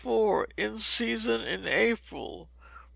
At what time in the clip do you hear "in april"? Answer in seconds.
1.43-2.49